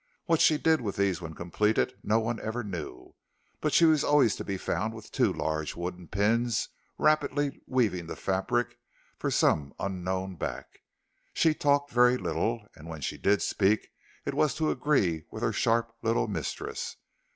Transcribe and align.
What 0.25 0.41
she 0.41 0.57
did 0.57 0.81
with 0.81 0.95
these 0.95 1.21
when 1.21 1.35
completed 1.35 1.93
no 2.01 2.17
one 2.19 2.39
ever 2.39 2.63
knew: 2.63 3.13
but 3.59 3.71
she 3.71 3.85
was 3.85 4.03
always 4.03 4.35
to 4.37 4.43
be 4.43 4.57
found 4.57 4.95
with 4.95 5.11
two 5.11 5.31
large 5.31 5.75
wooden 5.75 6.07
pins 6.07 6.69
rapidly 6.97 7.61
weaving 7.67 8.07
the 8.07 8.15
fabric 8.15 8.79
for 9.19 9.29
some 9.29 9.75
unknown 9.77 10.37
back. 10.37 10.81
She 11.35 11.53
talked 11.53 11.91
very 11.91 12.17
little, 12.17 12.65
and 12.75 12.89
when 12.89 13.01
she 13.01 13.19
did 13.19 13.43
speak, 13.43 13.91
it 14.25 14.33
was 14.33 14.55
to 14.55 14.71
agree 14.71 15.25
with 15.29 15.43
her 15.43 15.53
sharp 15.53 15.95
little 16.01 16.27
mistress. 16.27 16.97